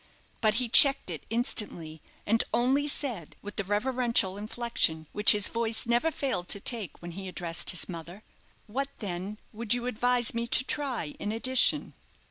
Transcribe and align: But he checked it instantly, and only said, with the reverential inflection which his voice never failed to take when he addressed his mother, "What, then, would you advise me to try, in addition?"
But 0.41 0.55
he 0.55 0.67
checked 0.67 1.11
it 1.11 1.27
instantly, 1.29 2.01
and 2.25 2.43
only 2.55 2.87
said, 2.87 3.35
with 3.43 3.55
the 3.57 3.63
reverential 3.63 4.35
inflection 4.35 5.05
which 5.11 5.31
his 5.33 5.47
voice 5.47 5.85
never 5.85 6.09
failed 6.09 6.49
to 6.49 6.59
take 6.59 6.99
when 7.03 7.11
he 7.11 7.27
addressed 7.27 7.69
his 7.69 7.87
mother, 7.87 8.23
"What, 8.65 8.89
then, 8.97 9.37
would 9.53 9.75
you 9.75 9.85
advise 9.85 10.33
me 10.33 10.47
to 10.47 10.63
try, 10.63 11.13
in 11.19 11.31
addition?" 11.31 11.93